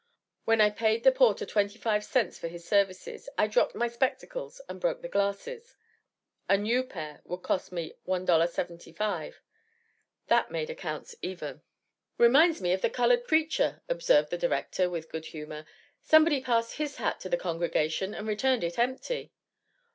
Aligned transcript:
When 0.45 0.61
I 0.61 0.71
paid 0.71 1.03
the 1.03 1.11
porter 1.11 1.45
25 1.45 2.03
cents 2.03 2.39
for 2.39 2.47
his 2.47 2.67
services, 2.67 3.29
I 3.37 3.45
dropped 3.45 3.75
my 3.75 3.87
spectacles 3.87 4.59
and 4.67 4.81
broke 4.81 5.03
the 5.03 5.07
glasses. 5.07 5.75
A 6.49 6.57
new 6.57 6.83
pair 6.83 7.21
would 7.23 7.43
cost 7.43 7.71
me 7.71 7.93
$1.75. 8.07 9.35
That 10.25 10.49
made 10.49 10.71
accounts 10.71 11.15
even. 11.21 11.61
"Reminds 12.17 12.61
me 12.63 12.73
of 12.73 12.81
the 12.81 12.89
colored 12.89 13.25
preacher," 13.27 13.83
observed 13.87 14.31
the 14.31 14.39
director 14.39 14.89
with 14.89 15.07
good 15.07 15.25
humor; 15.27 15.67
"somebody 16.01 16.41
passed 16.41 16.77
his 16.77 16.95
hat 16.95 17.19
to 17.19 17.29
the 17.29 17.37
congregation 17.37 18.15
and 18.15 18.27
returned 18.27 18.63
it 18.63 18.79
empty. 18.79 19.31